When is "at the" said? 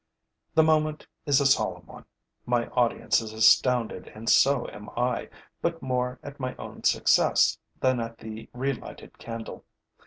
7.99-8.49